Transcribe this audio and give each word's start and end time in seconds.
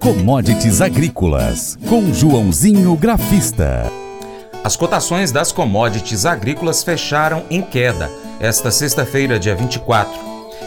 Commodities 0.00 0.80
Agrícolas, 0.80 1.78
com 1.86 2.10
Joãozinho 2.10 2.96
Grafista. 2.96 3.84
As 4.64 4.74
cotações 4.74 5.30
das 5.30 5.52
commodities 5.52 6.24
agrícolas 6.24 6.82
fecharam 6.82 7.42
em 7.50 7.60
queda 7.60 8.10
esta 8.40 8.70
sexta-feira, 8.70 9.38
dia 9.38 9.54
24. 9.54 10.10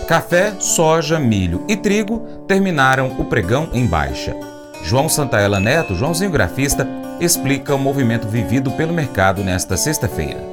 Café, 0.08 0.54
soja, 0.60 1.20
milho 1.20 1.66
e 1.68 1.76
trigo 1.76 2.20
terminaram 2.48 3.20
o 3.20 3.26
pregão 3.26 3.70
em 3.74 3.88
baixa. 3.88 4.36
João 4.84 5.10
Santaella 5.10 5.60
Neto, 5.60 5.96
Joãozinho 5.96 6.30
Grafista, 6.30 6.88
explica 7.20 7.74
o 7.74 7.80
movimento 7.80 8.28
vivido 8.28 8.70
pelo 8.74 8.94
mercado 8.94 9.44
nesta 9.44 9.76
sexta-feira. 9.76 10.53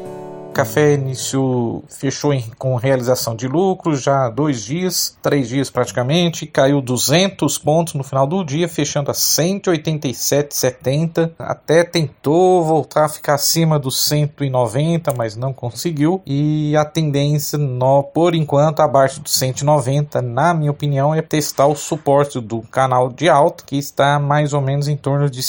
Café 0.52 0.94
iniciou, 0.94 1.84
fechou 1.88 2.34
em, 2.34 2.42
com 2.58 2.74
realização 2.74 3.36
de 3.36 3.46
lucro 3.46 3.94
já 3.96 4.28
dois 4.28 4.64
dias, 4.64 5.16
três 5.22 5.48
dias 5.48 5.70
praticamente, 5.70 6.44
caiu 6.44 6.80
200 6.80 7.56
pontos 7.58 7.94
no 7.94 8.02
final 8.02 8.26
do 8.26 8.42
dia, 8.44 8.68
fechando 8.68 9.08
a 9.10 9.14
187,70. 9.14 11.30
Até 11.38 11.84
tentou 11.84 12.64
voltar 12.64 13.04
a 13.04 13.08
ficar 13.08 13.34
acima 13.34 13.78
dos 13.78 14.04
190, 14.04 15.14
mas 15.16 15.36
não 15.36 15.52
conseguiu. 15.52 16.20
E 16.26 16.74
a 16.76 16.84
tendência, 16.84 17.56
no, 17.56 18.02
por 18.02 18.34
enquanto, 18.34 18.80
abaixo 18.80 19.20
dos 19.20 19.34
190, 19.34 20.20
na 20.20 20.52
minha 20.52 20.72
opinião, 20.72 21.14
é 21.14 21.22
testar 21.22 21.66
o 21.66 21.76
suporte 21.76 22.40
do 22.40 22.62
canal 22.62 23.08
de 23.08 23.28
alta, 23.28 23.62
que 23.64 23.76
está 23.76 24.18
mais 24.18 24.52
ou 24.52 24.60
menos 24.60 24.88
em 24.88 24.96
torno 24.96 25.30
de 25.30 25.44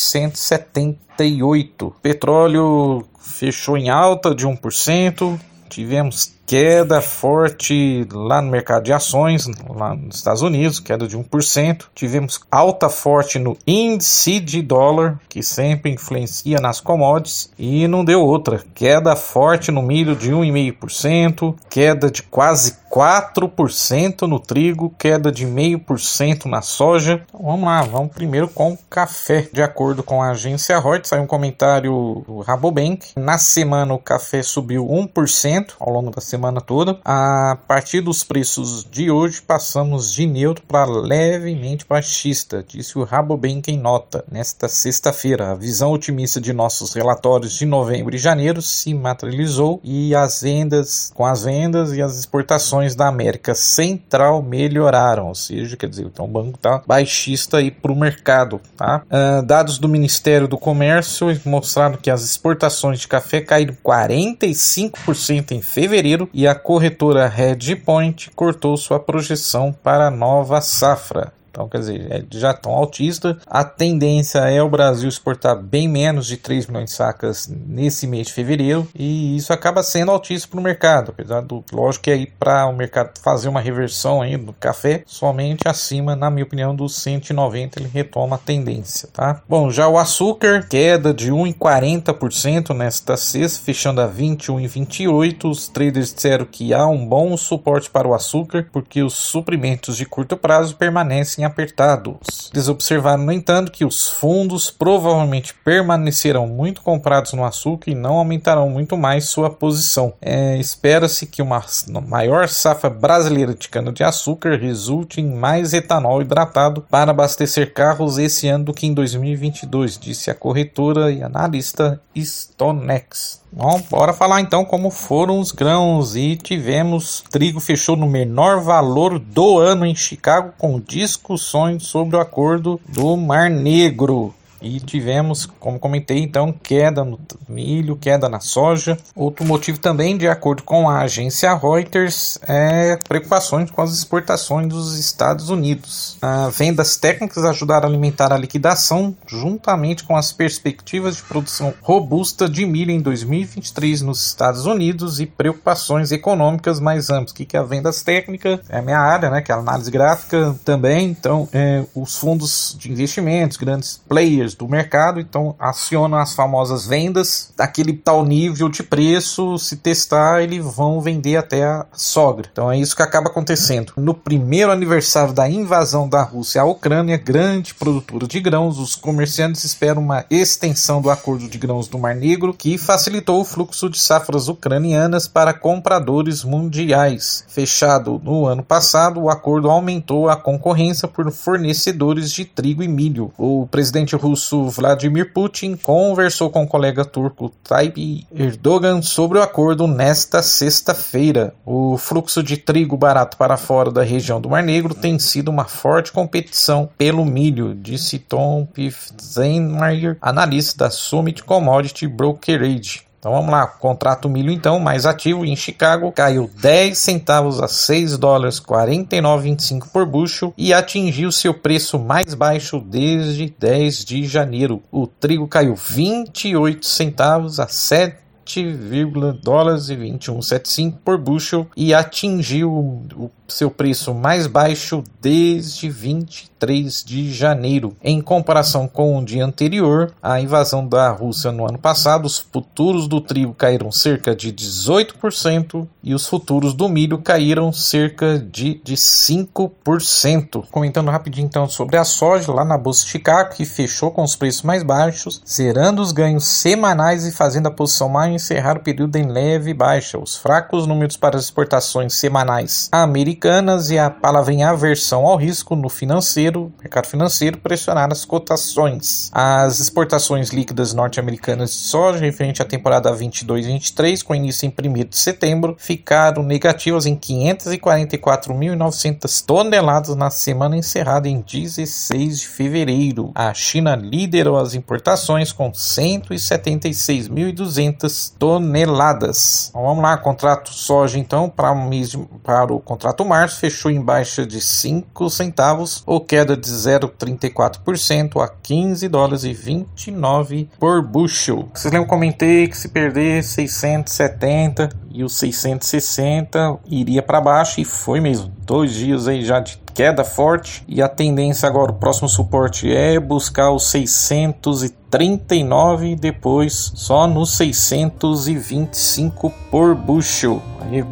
178. 1.21 1.93
Petróleo 2.01 3.05
fechou 3.19 3.77
em 3.77 3.89
alta 3.89 4.33
de 4.33 4.47
1%. 4.47 5.39
Tivemos 5.69 6.33
queda 6.45 7.01
forte 7.01 8.07
lá 8.11 8.41
no 8.41 8.51
mercado 8.51 8.83
de 8.83 8.93
ações, 8.93 9.47
lá 9.69 9.95
nos 9.95 10.17
Estados 10.17 10.41
Unidos, 10.41 10.79
queda 10.79 11.07
de 11.07 11.17
1%. 11.17 11.85
Tivemos 11.95 12.39
alta 12.51 12.89
forte 12.89 13.39
no 13.39 13.57
índice 13.65 14.39
de 14.39 14.61
dólar, 14.61 15.19
que 15.29 15.41
sempre 15.41 15.91
influencia 15.91 16.59
nas 16.59 16.79
commodities, 16.79 17.51
e 17.57 17.87
não 17.87 18.03
deu 18.03 18.21
outra. 18.21 18.63
Queda 18.73 19.15
forte 19.15 19.71
no 19.71 19.81
milho 19.81 20.15
de 20.15 20.31
1,5%, 20.31 21.55
queda 21.69 22.11
de 22.11 22.23
quase 22.23 22.81
4% 22.91 24.23
no 24.23 24.37
trigo, 24.37 24.93
queda 24.99 25.31
de 25.31 25.47
0,5% 25.47 26.45
na 26.45 26.61
soja. 26.61 27.23
Então, 27.29 27.41
vamos 27.45 27.63
lá, 27.63 27.81
vamos 27.83 28.11
primeiro 28.11 28.49
com 28.49 28.77
café. 28.89 29.47
De 29.53 29.61
acordo 29.63 30.03
com 30.03 30.21
a 30.21 30.31
agência 30.31 30.77
Reuters, 30.77 31.07
saiu 31.07 31.23
um 31.23 31.27
comentário 31.27 32.23
do 32.27 32.39
Rabobank. 32.41 33.13
Na 33.15 33.37
semana 33.37 33.93
o 33.93 33.99
café 33.99 34.43
subiu 34.43 34.85
1% 34.85 35.73
ao 35.79 35.93
longo 35.93 36.11
da 36.11 36.19
semana 36.31 36.61
toda. 36.61 36.97
A 37.03 37.57
partir 37.67 37.99
dos 37.99 38.23
preços 38.23 38.87
de 38.89 39.11
hoje, 39.11 39.41
passamos 39.41 40.13
de 40.13 40.25
neutro 40.25 40.63
para 40.65 40.89
levemente 40.89 41.85
baixista, 41.87 42.63
disse 42.65 42.97
o 42.97 43.03
Rabobank 43.03 43.69
em 43.69 43.77
nota. 43.77 44.23
Nesta 44.31 44.69
sexta-feira, 44.69 45.51
a 45.51 45.55
visão 45.55 45.91
otimista 45.91 46.39
de 46.39 46.53
nossos 46.53 46.93
relatórios 46.93 47.53
de 47.53 47.65
novembro 47.65 48.15
e 48.15 48.17
janeiro 48.17 48.61
se 48.61 48.93
materializou 48.93 49.81
e 49.83 50.15
as 50.15 50.41
vendas, 50.41 51.11
com 51.13 51.25
as 51.25 51.43
vendas 51.43 51.93
e 51.93 52.01
as 52.01 52.17
exportações 52.17 52.95
da 52.95 53.07
América 53.07 53.53
Central 53.53 54.41
melhoraram, 54.41 55.27
ou 55.27 55.35
seja, 55.35 55.75
quer 55.75 55.89
dizer, 55.89 56.05
então 56.05 56.25
o 56.25 56.29
banco 56.29 56.55
está 56.55 56.81
baixista 56.87 57.57
aí 57.57 57.69
para 57.69 57.91
o 57.91 57.95
mercado. 57.95 58.61
Tá? 58.77 59.03
Uh, 59.05 59.45
dados 59.45 59.77
do 59.77 59.89
Ministério 59.89 60.47
do 60.47 60.57
Comércio 60.57 61.27
mostraram 61.45 61.97
que 61.97 62.09
as 62.09 62.23
exportações 62.23 63.01
de 63.01 63.07
café 63.07 63.41
caíram 63.41 63.75
45% 63.83 65.51
em 65.51 65.61
fevereiro 65.61 66.20
e 66.33 66.47
a 66.47 66.55
corretora 66.55 67.27
Redpoint 67.27 68.31
cortou 68.35 68.75
sua 68.77 68.99
projeção 68.99 69.71
para 69.71 70.07
a 70.07 70.11
nova 70.11 70.61
safra. 70.61 71.33
Então, 71.51 71.67
quer 71.67 71.79
dizer, 71.79 72.07
é, 72.09 72.23
já 72.31 72.53
tão 72.53 72.71
autista. 72.71 73.37
A 73.45 73.63
tendência 73.63 74.39
é 74.39 74.63
o 74.63 74.69
Brasil 74.69 75.09
exportar 75.09 75.61
bem 75.61 75.87
menos 75.87 76.25
de 76.25 76.37
3 76.37 76.67
milhões 76.67 76.85
de 76.85 76.95
sacas 76.95 77.47
nesse 77.47 78.07
mês 78.07 78.27
de 78.27 78.33
fevereiro, 78.33 78.87
e 78.95 79.35
isso 79.35 79.51
acaba 79.51 79.83
sendo 79.83 80.11
autista 80.11 80.47
para 80.47 80.59
o 80.59 80.63
mercado, 80.63 81.11
apesar 81.11 81.41
do, 81.41 81.63
lógico 81.71 82.05
que 82.05 82.11
aí 82.11 82.25
para 82.25 82.65
o 82.67 82.73
mercado 82.73 83.19
fazer 83.21 83.49
uma 83.49 83.59
reversão 83.59 84.21
aí 84.21 84.37
do 84.37 84.53
café, 84.53 85.03
somente 85.05 85.67
acima, 85.67 86.15
na 86.15 86.31
minha 86.31 86.45
opinião, 86.45 86.75
dos 86.75 86.95
190 86.95 87.79
ele 87.79 87.89
retoma 87.89 88.35
a 88.35 88.39
tendência, 88.39 89.09
tá? 89.11 89.41
Bom, 89.47 89.69
já 89.69 89.87
o 89.87 89.97
açúcar, 89.97 90.65
queda 90.69 91.13
de 91.13 91.31
1,40% 91.31 92.73
nesta 92.73 93.17
sexta, 93.17 93.63
fechando 93.63 94.01
a 94.01 94.07
21,28. 94.07 95.49
Os 95.49 95.67
traders 95.67 96.13
disseram 96.13 96.45
que 96.45 96.73
há 96.73 96.85
um 96.87 97.05
bom 97.05 97.35
suporte 97.35 97.89
para 97.89 98.07
o 98.07 98.13
açúcar, 98.13 98.67
porque 98.71 99.03
os 99.03 99.13
suprimentos 99.13 99.97
de 99.97 100.05
curto 100.05 100.37
prazo 100.37 100.75
permanecem 100.75 101.40
apertados. 101.45 102.49
Eles 102.53 102.67
observaram, 102.67 103.23
no 103.23 103.31
entanto, 103.31 103.71
que 103.71 103.85
os 103.85 104.09
fundos 104.09 104.69
provavelmente 104.69 105.53
permanecerão 105.65 106.47
muito 106.47 106.81
comprados 106.81 107.33
no 107.33 107.45
açúcar 107.45 107.91
e 107.91 107.95
não 107.95 108.15
aumentarão 108.15 108.69
muito 108.69 108.97
mais 108.97 109.25
sua 109.25 109.49
posição. 109.49 110.13
É, 110.21 110.57
Espera-se 110.57 111.25
que 111.25 111.41
uma 111.41 111.63
maior 112.07 112.47
safra 112.47 112.89
brasileira 112.89 113.53
de 113.53 113.69
cana-de-açúcar 113.69 114.57
resulte 114.57 115.21
em 115.21 115.29
mais 115.29 115.73
etanol 115.73 116.21
hidratado 116.21 116.85
para 116.89 117.11
abastecer 117.11 117.73
carros 117.73 118.17
esse 118.17 118.47
ano 118.47 118.65
do 118.65 118.73
que 118.73 118.87
em 118.87 118.93
2022, 118.93 119.97
disse 119.97 120.29
a 120.29 120.35
corretora 120.35 121.11
e 121.11 121.23
analista 121.23 121.99
Stonex. 122.15 123.40
Bom, 123.53 123.83
bora 123.89 124.13
falar 124.13 124.39
então 124.39 124.63
como 124.63 124.89
foram 124.89 125.37
os 125.37 125.51
grãos 125.51 126.15
e 126.15 126.37
tivemos 126.37 127.21
trigo 127.29 127.59
fechou 127.59 127.97
no 127.97 128.07
menor 128.07 128.61
valor 128.61 129.19
do 129.19 129.59
ano 129.59 129.85
em 129.85 129.93
Chicago 129.93 130.53
com 130.57 130.79
discussões 130.79 131.83
sobre 131.83 132.15
o 132.15 132.21
acordo 132.21 132.79
do 132.87 133.17
Mar 133.17 133.49
Negro. 133.49 134.33
E 134.61 134.79
tivemos, 134.79 135.45
como 135.59 135.79
comentei, 135.79 136.19
então, 136.19 136.51
queda 136.51 137.03
no 137.03 137.19
milho, 137.49 137.95
queda 137.95 138.29
na 138.29 138.39
soja. 138.39 138.97
Outro 139.15 139.43
motivo 139.45 139.79
também, 139.79 140.17
de 140.17 140.27
acordo 140.27 140.63
com 140.63 140.89
a 140.89 140.99
agência 140.99 141.53
Reuters, 141.55 142.37
é 142.47 142.97
preocupações 143.07 143.71
com 143.71 143.81
as 143.81 143.91
exportações 143.93 144.67
dos 144.67 144.97
Estados 144.97 145.49
Unidos. 145.49 146.17
As 146.21 146.57
vendas 146.57 146.95
técnicas 146.95 147.43
ajudaram 147.43 147.87
a 147.87 147.89
alimentar 147.89 148.31
a 148.31 148.37
liquidação, 148.37 149.15
juntamente 149.27 150.03
com 150.03 150.15
as 150.15 150.31
perspectivas 150.31 151.17
de 151.17 151.23
produção 151.23 151.73
robusta 151.81 152.47
de 152.47 152.65
milho 152.65 152.91
em 152.91 153.01
2023 153.01 154.01
nos 154.01 154.25
Estados 154.25 154.65
Unidos 154.65 155.19
e 155.19 155.25
preocupações 155.25 156.11
econômicas 156.11 156.79
mais 156.79 157.09
amplas. 157.09 157.31
O 157.31 157.35
que 157.35 157.57
é 157.57 157.59
a 157.59 157.63
vendas 157.63 158.03
técnicas? 158.03 158.59
É 158.69 158.77
a 158.77 158.81
minha 158.81 158.99
área, 158.99 159.29
né, 159.29 159.41
que 159.41 159.51
é 159.51 159.55
a 159.55 159.57
análise 159.57 159.89
gráfica 159.89 160.55
também. 160.63 161.09
Então, 161.09 161.49
é, 161.51 161.83
os 161.95 162.17
fundos 162.17 162.75
de 162.77 162.91
investimentos, 162.91 163.57
grandes 163.57 163.99
players 164.07 164.50
do 164.55 164.67
mercado, 164.67 165.19
então 165.19 165.55
acionam 165.59 166.17
as 166.17 166.33
famosas 166.33 166.85
vendas 166.85 167.53
daquele 167.55 167.93
tal 167.93 168.25
nível 168.25 168.69
de 168.69 168.83
preço, 168.83 169.57
se 169.57 169.77
testar, 169.77 170.41
eles 170.41 170.63
vão 170.63 171.01
vender 171.01 171.37
até 171.37 171.63
a 171.63 171.85
sogra. 171.93 172.49
Então 172.51 172.71
é 172.71 172.77
isso 172.77 172.95
que 172.95 173.03
acaba 173.03 173.29
acontecendo. 173.29 173.93
No 173.97 174.13
primeiro 174.13 174.71
aniversário 174.71 175.33
da 175.33 175.49
invasão 175.49 176.07
da 176.07 176.23
Rússia 176.23 176.61
à 176.61 176.65
Ucrânia, 176.65 177.17
grande 177.17 177.73
produtora 177.73 178.27
de 178.27 178.39
grãos, 178.39 178.79
os 178.79 178.95
comerciantes 178.95 179.63
esperam 179.63 180.01
uma 180.01 180.25
extensão 180.29 181.01
do 181.01 181.09
acordo 181.09 181.47
de 181.47 181.57
grãos 181.57 181.87
do 181.87 181.99
Mar 181.99 182.15
Negro 182.15 182.53
que 182.53 182.77
facilitou 182.77 183.41
o 183.41 183.45
fluxo 183.45 183.89
de 183.89 183.99
safras 183.99 184.47
ucranianas 184.47 185.27
para 185.27 185.53
compradores 185.53 186.43
mundiais. 186.43 187.43
Fechado 187.47 188.21
no 188.23 188.45
ano 188.45 188.63
passado, 188.63 189.21
o 189.21 189.29
acordo 189.29 189.69
aumentou 189.69 190.29
a 190.29 190.35
concorrência 190.35 191.07
por 191.07 191.31
fornecedores 191.31 192.31
de 192.31 192.45
trigo 192.45 192.83
e 192.83 192.87
milho. 192.87 193.31
O 193.37 193.67
presidente 193.69 194.15
russo 194.15 194.40
russo 194.41 194.67
Vladimir 194.69 195.31
Putin 195.31 195.75
conversou 195.75 196.49
com 196.49 196.63
o 196.63 196.67
colega 196.67 197.05
turco 197.05 197.49
Tayyip 197.63 198.25
Erdogan 198.33 199.01
sobre 199.03 199.37
o 199.37 199.41
acordo 199.41 199.85
nesta 199.85 200.41
sexta-feira. 200.41 201.53
O 201.63 201.95
fluxo 201.97 202.41
de 202.41 202.57
trigo 202.57 202.97
barato 202.97 203.37
para 203.37 203.55
fora 203.55 203.91
da 203.91 204.01
região 204.01 204.41
do 204.41 204.49
Mar 204.49 204.63
Negro 204.63 204.95
tem 204.95 205.19
sido 205.19 205.49
uma 205.49 205.65
forte 205.65 206.11
competição 206.11 206.89
pelo 206.97 207.23
milho, 207.23 207.75
disse 207.75 208.17
Tom 208.17 208.65
Pfizenmeier, 208.65 210.17
analista 210.19 210.85
da 210.85 210.89
Summit 210.89 211.43
Commodity 211.43 212.07
Brokerage. 212.07 213.10
Então 213.21 213.33
vamos 213.33 213.51
lá, 213.51 213.67
contrato 213.67 214.27
milho 214.27 214.49
então, 214.49 214.79
mais 214.79 215.05
ativo 215.05 215.45
em 215.45 215.55
Chicago, 215.55 216.11
caiu 216.11 216.49
10 216.59 216.97
centavos 216.97 217.61
a 217.61 217.67
6 217.67 218.17
dólares 218.17 218.59
49,25 218.59 219.91
por 219.93 220.07
bushel 220.07 220.51
e 220.57 220.73
atingiu 220.73 221.31
seu 221.31 221.53
preço 221.53 221.99
mais 221.99 222.33
baixo 222.33 222.79
desde 222.79 223.53
10 223.59 224.05
de 224.05 224.25
janeiro. 224.25 224.81
O 224.91 225.05
trigo 225.05 225.47
caiu 225.47 225.75
28 225.75 226.83
centavos 226.83 227.59
a 227.59 227.67
7 227.67 228.17
7, 228.51 229.41
dólares 229.41 229.89
e 229.89 229.95
21,75 229.95 230.95
por 231.05 231.17
bushel 231.17 231.67
e 231.75 231.93
atingiu 231.93 232.71
o 233.15 233.31
seu 233.47 233.69
preço 233.69 234.13
mais 234.13 234.47
baixo 234.47 235.03
desde 235.21 235.89
23 235.89 237.03
de 237.03 237.31
janeiro. 237.31 237.95
Em 238.01 238.21
comparação 238.21 238.87
com 238.87 239.17
o 239.17 239.25
dia 239.25 239.45
anterior, 239.45 240.13
a 240.21 240.39
invasão 240.39 240.87
da 240.87 241.09
Rússia 241.11 241.51
no 241.51 241.67
ano 241.67 241.77
passado, 241.77 242.25
os 242.25 242.39
futuros 242.39 243.07
do 243.07 243.21
trigo 243.21 243.53
caíram 243.53 243.91
cerca 243.91 244.35
de 244.35 244.51
18% 244.53 245.87
e 246.03 246.13
os 246.13 246.27
futuros 246.27 246.73
do 246.73 246.87
milho 246.89 247.17
caíram 247.17 247.71
cerca 247.71 248.39
de, 248.39 248.81
de 248.83 248.95
5%. 248.95 250.65
Comentando 250.71 251.11
rapidinho 251.11 251.45
então 251.45 251.67
sobre 251.67 251.97
a 251.97 252.03
soja 252.03 252.51
lá 252.51 252.63
na 252.63 252.77
Bolsa 252.77 253.03
de 253.03 253.11
Chicago, 253.11 253.53
que 253.53 253.65
fechou 253.65 254.11
com 254.11 254.23
os 254.23 254.35
preços 254.35 254.63
mais 254.63 254.83
baixos, 254.83 255.41
zerando 255.47 256.01
os 256.01 256.11
ganhos 256.11 256.45
semanais 256.45 257.25
e 257.25 257.31
fazendo 257.31 257.67
a 257.67 257.71
posição 257.71 258.09
mais 258.09 258.40
encerrar 258.41 258.77
o 258.77 258.81
período 258.81 259.15
em 259.15 259.27
leve 259.27 259.73
baixa. 259.73 260.17
Os 260.17 260.35
fracos 260.35 260.85
números 260.87 261.15
para 261.15 261.37
as 261.37 261.45
exportações 261.45 262.15
semanais 262.15 262.89
americanas 262.91 263.91
e 263.91 263.99
a 263.99 264.09
palavrinha 264.09 264.69
aversão 264.69 265.25
ao 265.25 265.37
risco 265.37 265.73
no 265.75 265.87
financeiro, 265.89 266.73
mercado 266.79 267.07
financeiro, 267.07 267.57
pressionaram 267.57 268.11
as 268.11 268.25
cotações. 268.25 269.31
As 269.31 269.79
exportações 269.79 270.49
líquidas 270.49 270.93
norte-americanas 270.93 271.69
de 271.69 271.77
soja 271.77 272.19
referente 272.19 272.61
à 272.61 272.65
temporada 272.65 273.09
22-23, 273.13 274.21
com 274.23 274.35
início 274.35 274.65
em 274.65 274.71
1 274.71 274.73
de 275.05 275.17
setembro, 275.17 275.77
ficaram 275.77 276.41
negativas 276.43 277.05
em 277.05 277.15
544.900 277.15 279.45
toneladas 279.45 280.15
na 280.15 280.31
semana 280.31 280.75
encerrada 280.75 281.29
em 281.29 281.41
16 281.41 282.39
de 282.39 282.47
fevereiro. 282.47 283.31
A 283.35 283.53
China 283.53 283.95
liderou 283.95 284.57
as 284.57 284.73
importações 284.73 285.51
com 285.51 285.71
176.200 285.71 288.30
toneladas. 288.37 289.69
Então, 289.69 289.83
vamos 289.83 290.03
lá, 290.03 290.17
contrato 290.17 290.71
soja 290.71 291.17
então 291.17 291.49
para 291.49 291.71
o 291.71 291.89
mês 291.89 292.15
para 292.43 292.73
o 292.73 292.79
contrato 292.79 293.23
março 293.25 293.59
fechou 293.59 293.91
em 293.91 294.01
baixa 294.01 294.45
de 294.45 294.59
5 294.59 295.29
centavos, 295.29 296.03
ou 296.05 296.19
queda 296.21 296.55
de 296.57 296.69
0,34% 296.69 298.41
a 298.41 298.47
15 298.47 299.07
dólares 299.07 299.43
e 299.43 299.53
29 299.53 300.69
por 300.79 301.01
bushel. 301.01 301.69
Vocês 301.73 301.91
lembram 301.91 302.07
comentei 302.07 302.67
que 302.67 302.77
se 302.77 302.89
perder 302.89 303.43
670 303.43 304.89
e 305.11 305.23
os 305.23 305.35
660 305.37 306.79
iria 306.87 307.21
para 307.21 307.41
baixo 307.41 307.79
e 307.79 307.85
foi 307.85 308.19
mesmo. 308.19 308.51
Dois 308.65 308.93
dias 308.93 309.27
aí 309.27 309.43
já 309.43 309.59
de 309.59 309.80
queda 309.93 310.23
forte 310.23 310.83
e 310.87 311.01
a 311.01 311.07
tendência 311.07 311.67
agora, 311.67 311.91
o 311.91 311.95
próximo 311.95 312.29
suporte 312.29 312.91
é 312.91 313.19
buscar 313.19 313.71
os 313.71 313.89
639 313.89 316.11
e 316.11 316.15
depois 316.15 316.91
só 316.95 317.27
nos 317.27 317.55
625 317.57 319.51
por 319.69 319.93
bushel. 319.93 320.61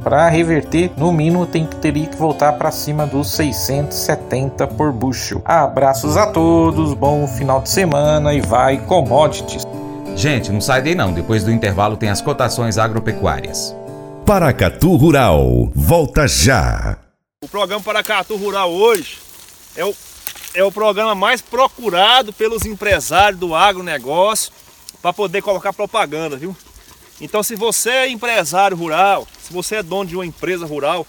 Para 0.03 0.29
reverter, 0.29 0.91
no 0.97 1.11
mínimo 1.11 1.45
tem 1.45 1.65
que 1.65 1.75
teria 1.77 2.07
que 2.07 2.17
voltar 2.17 2.53
para 2.53 2.71
cima 2.71 3.05
dos 3.05 3.31
670 3.31 4.67
por 4.67 4.91
bushel. 4.91 5.41
Abraços 5.45 6.17
a 6.17 6.27
todos, 6.27 6.93
bom 6.93 7.27
final 7.27 7.61
de 7.61 7.69
semana 7.69 8.33
e 8.33 8.41
vai 8.41 8.77
commodities. 8.77 9.63
Gente, 10.15 10.51
não 10.51 10.59
sai 10.59 10.81
daí 10.81 10.95
não. 10.95 11.13
Depois 11.13 11.43
do 11.43 11.51
intervalo 11.51 11.95
tem 11.95 12.09
as 12.09 12.21
cotações 12.21 12.77
agropecuárias. 12.77 13.75
Paracatu 14.25 14.95
Rural, 14.95 15.69
volta 15.73 16.27
já. 16.27 17.08
O 17.41 17.47
programa 17.47 17.81
Paracatu 17.81 18.35
Rural 18.35 18.69
hoje 18.69 19.17
é 19.73 19.85
o, 19.85 19.95
é 20.53 20.61
o 20.61 20.69
programa 20.69 21.15
mais 21.15 21.41
procurado 21.41 22.33
pelos 22.33 22.65
empresários 22.65 23.39
do 23.39 23.55
agronegócio 23.55 24.51
para 25.01 25.13
poder 25.13 25.41
colocar 25.41 25.71
propaganda, 25.71 26.35
viu? 26.35 26.53
Então 27.21 27.41
se 27.41 27.55
você 27.55 27.91
é 27.91 28.09
empresário 28.09 28.75
rural, 28.75 29.25
se 29.41 29.53
você 29.53 29.77
é 29.77 29.83
dono 29.83 30.09
de 30.09 30.17
uma 30.17 30.25
empresa 30.25 30.65
rural, 30.65 31.07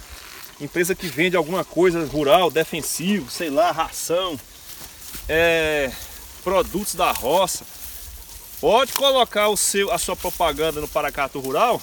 empresa 0.60 0.94
que 0.94 1.08
vende 1.08 1.34
alguma 1.34 1.64
coisa 1.64 2.06
rural, 2.06 2.48
defensivo, 2.48 3.28
sei 3.28 3.50
lá, 3.50 3.72
ração, 3.72 4.38
é, 5.28 5.90
produtos 6.44 6.94
da 6.94 7.10
roça, 7.10 7.66
pode 8.60 8.92
colocar 8.92 9.48
o 9.48 9.56
seu, 9.56 9.90
a 9.90 9.98
sua 9.98 10.14
propaganda 10.14 10.80
no 10.80 10.86
Paracatu 10.86 11.40
Rural 11.40 11.82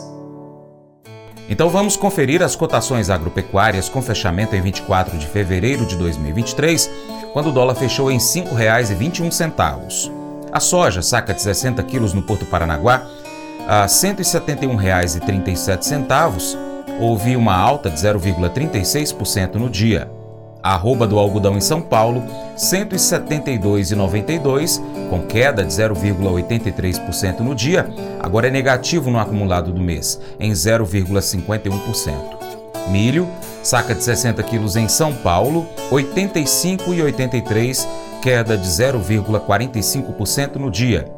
então 1.51 1.69
vamos 1.69 1.95
conferir 1.97 2.41
as 2.41 2.55
cotações 2.55 3.09
agropecuárias 3.09 3.89
com 3.89 4.01
fechamento 4.01 4.55
em 4.55 4.61
24 4.61 5.17
de 5.17 5.27
fevereiro 5.27 5.85
de 5.85 5.97
2023, 5.97 6.89
quando 7.33 7.49
o 7.49 7.51
dólar 7.51 7.75
fechou 7.75 8.09
em 8.09 8.15
R$ 8.15 8.23
5,21. 8.23 10.09
A 10.49 10.61
soja, 10.61 11.01
saca 11.01 11.33
de 11.33 11.41
60 11.41 11.83
quilos 11.83 12.13
no 12.13 12.21
Porto 12.21 12.45
Paranaguá, 12.45 13.05
a 13.67 13.81
R$ 13.81 13.87
171,37, 13.87 16.57
houve 17.01 17.35
uma 17.35 17.53
alta 17.53 17.89
de 17.89 17.97
0,36% 17.97 19.55
no 19.55 19.69
dia. 19.69 20.09
Arroba 20.63 21.07
do 21.07 21.17
algodão 21.17 21.57
em 21.57 21.61
São 21.61 21.81
Paulo, 21.81 22.23
172,92, 22.55 24.79
com 25.09 25.21
queda 25.21 25.65
de 25.65 25.73
0,83% 25.73 27.39
no 27.39 27.55
dia, 27.55 27.89
agora 28.19 28.47
é 28.47 28.51
negativo 28.51 29.09
no 29.09 29.19
acumulado 29.19 29.73
do 29.73 29.81
mês, 29.81 30.21
em 30.39 30.51
0,51%. 30.51 32.13
Milho, 32.89 33.27
saca 33.63 33.95
de 33.95 34.03
60 34.03 34.43
quilos 34.43 34.75
em 34.75 34.87
São 34.87 35.11
Paulo, 35.13 35.65
85,83, 35.91 37.87
queda 38.21 38.55
de 38.55 38.67
0,45% 38.67 40.57
no 40.57 40.69
dia. 40.69 41.11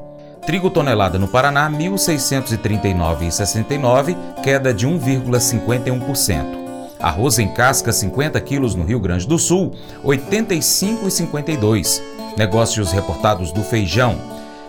Trigo 0.46 0.69
tonelada 0.69 1.19
no 1.19 1.28
Paraná, 1.28 1.69
1.639,69, 1.69 4.16
queda 4.42 4.74
de 4.74 4.88
1,51%. 4.88 6.62
Arroz 7.04 7.38
em 7.38 7.50
casca 7.50 7.92
50 7.92 8.40
quilos 8.40 8.76
no 8.76 8.86
Rio 8.86 8.98
Grande 8.98 9.28
do 9.28 9.38
Sul, 9.38 9.74
85,52. 10.06 12.02
Negócios 12.38 12.94
reportados 12.94 13.52
do 13.52 13.62
feijão. 13.62 14.16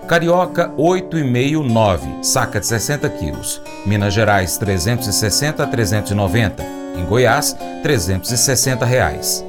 Carioca 0.09 0.69
8,5,9, 0.77 2.25
saca 2.25 2.59
de 2.59 2.67
60 2.67 3.09
quilos. 3.11 3.63
Minas 3.87 4.13
Gerais 4.13 4.59
360 4.59 5.63
a 5.63 5.67
390. 5.69 6.65
Em 6.99 7.05
Goiás, 7.05 7.57
360 7.85 8.85
reais. 8.85 9.45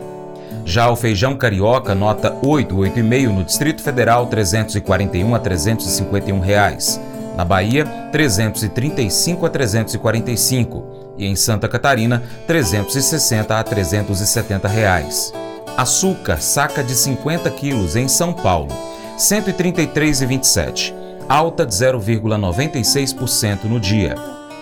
Já 0.64 0.88
o 0.88 0.96
feijão 0.96 1.36
carioca 1.36 1.96
nota 1.96 2.38
8, 2.44 2.76
8,5 2.76 3.28
no 3.30 3.44
Distrito 3.44 3.81
Federal 3.81 4.28
341 4.28 5.33
a 5.33 5.40
351 5.40 6.40
reais. 6.40 7.02
Na 7.36 7.44
Bahia, 7.44 7.83
335 8.12 9.44
a 9.44 9.50
345 9.50 11.05
e 11.18 11.26
em 11.26 11.36
Santa 11.36 11.68
Catarina 11.68 12.24
360 12.48 13.60
a 13.60 13.64
370 13.64 14.68
reais. 14.68 15.34
Açúcar 15.78 16.42
saca 16.42 16.84
de 16.84 16.95
50 16.95 17.50
quilos 17.52 17.95
em 17.95 18.07
São 18.07 18.34
Paulo 18.34 18.69
133,27, 19.18 20.94
alta 21.28 21.66
de 21.66 21.74
0,96% 21.74 23.64
no 23.66 23.80
dia. 23.80 24.16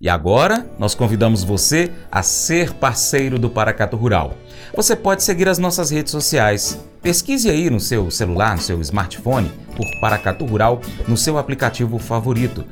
E 0.00 0.08
agora, 0.08 0.64
nós 0.78 0.94
convidamos 0.94 1.42
você 1.42 1.90
a 2.10 2.22
ser 2.22 2.72
parceiro 2.74 3.36
do 3.36 3.50
Paracato 3.50 3.96
Rural. 3.96 4.34
Você 4.76 4.94
pode 4.94 5.24
seguir 5.24 5.48
as 5.48 5.58
nossas 5.58 5.90
redes 5.90 6.12
sociais. 6.12 6.78
Pesquise 7.02 7.50
aí 7.50 7.68
no 7.68 7.80
seu 7.80 8.08
celular, 8.08 8.54
no 8.54 8.62
seu 8.62 8.80
smartphone, 8.80 9.50
por 9.74 9.86
Paracato 10.00 10.44
Rural, 10.44 10.80
no 11.08 11.16
seu 11.16 11.36
aplicativo 11.36 11.98
favorito. 11.98 12.64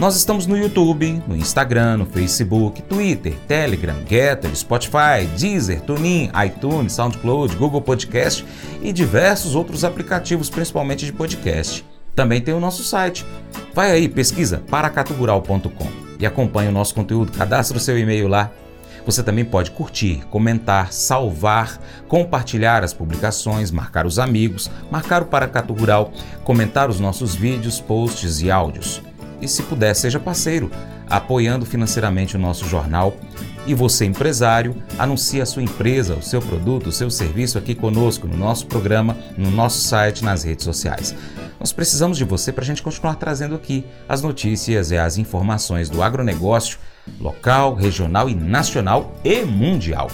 Nós 0.00 0.16
estamos 0.16 0.46
no 0.46 0.56
YouTube, 0.56 1.22
no 1.28 1.36
Instagram, 1.36 1.98
no 1.98 2.06
Facebook, 2.06 2.82
Twitter, 2.82 3.34
Telegram, 3.46 3.94
Getter, 4.08 4.56
Spotify, 4.56 5.28
Deezer, 5.38 5.80
TuneIn, 5.82 6.32
iTunes, 6.44 6.94
SoundCloud, 6.94 7.54
Google 7.54 7.82
Podcast 7.82 8.44
e 8.82 8.92
diversos 8.92 9.54
outros 9.54 9.84
aplicativos, 9.84 10.50
principalmente 10.50 11.06
de 11.06 11.12
podcast. 11.12 11.84
Também 12.16 12.40
tem 12.40 12.52
o 12.52 12.58
nosso 12.58 12.82
site. 12.82 13.24
Vai 13.72 13.92
aí, 13.92 14.08
pesquisa 14.08 14.60
paracaturural.com 14.68 16.03
e 16.18 16.26
acompanhe 16.26 16.68
o 16.68 16.72
nosso 16.72 16.94
conteúdo. 16.94 17.32
Cadastre 17.32 17.76
o 17.76 17.80
seu 17.80 17.98
e-mail 17.98 18.28
lá. 18.28 18.50
Você 19.06 19.22
também 19.22 19.44
pode 19.44 19.70
curtir, 19.70 20.24
comentar, 20.30 20.92
salvar, 20.92 21.78
compartilhar 22.08 22.82
as 22.82 22.94
publicações, 22.94 23.70
marcar 23.70 24.06
os 24.06 24.18
amigos, 24.18 24.70
marcar 24.90 25.22
o 25.22 25.26
Paracatu 25.26 25.74
Rural, 25.74 26.10
comentar 26.42 26.88
os 26.88 26.98
nossos 26.98 27.34
vídeos, 27.34 27.80
posts 27.80 28.40
e 28.40 28.50
áudios. 28.50 29.02
E 29.42 29.48
se 29.48 29.62
puder, 29.62 29.94
seja 29.94 30.18
parceiro, 30.18 30.70
apoiando 31.08 31.66
financeiramente 31.66 32.36
o 32.36 32.38
nosso 32.38 32.66
jornal. 32.66 33.14
E 33.66 33.74
você, 33.74 34.04
empresário, 34.04 34.74
anuncie 34.98 35.40
a 35.40 35.46
sua 35.46 35.62
empresa, 35.62 36.14
o 36.14 36.22
seu 36.22 36.40
produto, 36.40 36.88
o 36.88 36.92
seu 36.92 37.10
serviço 37.10 37.58
aqui 37.58 37.74
conosco, 37.74 38.26
no 38.26 38.36
nosso 38.36 38.66
programa, 38.66 39.16
no 39.36 39.50
nosso 39.50 39.80
site, 39.82 40.24
nas 40.24 40.44
redes 40.44 40.64
sociais. 40.64 41.14
Nós 41.64 41.72
precisamos 41.72 42.18
de 42.18 42.24
você 42.24 42.52
para 42.52 42.62
a 42.62 42.66
gente 42.66 42.82
continuar 42.82 43.14
trazendo 43.14 43.54
aqui 43.54 43.86
as 44.06 44.20
notícias 44.20 44.90
e 44.90 44.98
as 44.98 45.16
informações 45.16 45.88
do 45.88 46.02
agronegócio 46.02 46.78
local, 47.18 47.74
regional 47.74 48.28
e 48.28 48.34
nacional 48.34 49.14
e 49.24 49.46
mundial. 49.46 50.10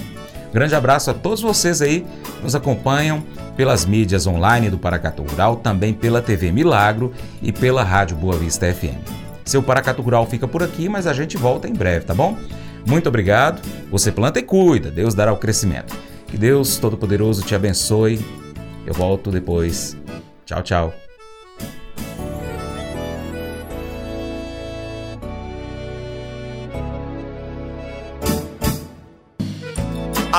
Grande 0.52 0.76
abraço 0.76 1.10
a 1.10 1.14
todos 1.14 1.40
vocês 1.40 1.82
aí 1.82 2.06
que 2.36 2.44
nos 2.44 2.54
acompanham 2.54 3.20
pelas 3.56 3.84
mídias 3.84 4.28
online 4.28 4.70
do 4.70 4.78
Paracatu 4.78 5.24
Rural, 5.24 5.56
também 5.56 5.92
pela 5.92 6.22
TV 6.22 6.52
Milagro 6.52 7.12
e 7.42 7.50
pela 7.50 7.82
Rádio 7.82 8.16
Boa 8.16 8.36
Vista 8.36 8.72
FM. 8.72 9.02
Seu 9.44 9.60
Paracatu 9.60 10.02
Rural 10.02 10.26
fica 10.26 10.46
por 10.46 10.62
aqui, 10.62 10.88
mas 10.88 11.08
a 11.08 11.12
gente 11.12 11.36
volta 11.36 11.66
em 11.66 11.72
breve, 11.72 12.04
tá 12.04 12.14
bom? 12.14 12.38
Muito 12.86 13.08
obrigado. 13.08 13.60
Você 13.90 14.12
planta 14.12 14.38
e 14.38 14.44
cuida, 14.44 14.88
Deus 14.88 15.16
dará 15.16 15.32
o 15.32 15.36
crescimento. 15.36 15.98
Que 16.28 16.38
Deus 16.38 16.78
Todo-Poderoso 16.78 17.42
te 17.42 17.56
abençoe. 17.56 18.24
Eu 18.86 18.94
volto 18.94 19.32
depois. 19.32 19.96
Tchau, 20.46 20.62
tchau. 20.62 20.99